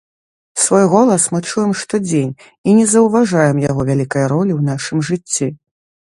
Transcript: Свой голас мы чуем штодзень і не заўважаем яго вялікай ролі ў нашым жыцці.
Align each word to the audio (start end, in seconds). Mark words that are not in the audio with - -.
Свой 0.55 0.85
голас 0.93 1.23
мы 1.33 1.39
чуем 1.49 1.73
штодзень 1.81 2.31
і 2.71 2.73
не 2.77 2.85
заўважаем 2.93 3.57
яго 3.69 3.81
вялікай 3.89 4.25
ролі 4.33 4.51
ў 4.55 4.61
нашым 4.71 4.97
жыцці. 5.11 5.47